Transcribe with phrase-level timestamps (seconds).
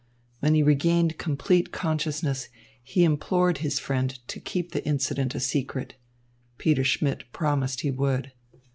[0.39, 2.49] When he regained complete consciousness,
[2.81, 5.93] he implored his friend to keep the incident a secret.
[6.57, 8.31] Peter Schmidt promised he would.